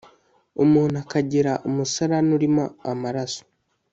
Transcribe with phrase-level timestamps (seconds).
[0.63, 3.41] umuntu akagira umusarane urimo amaraso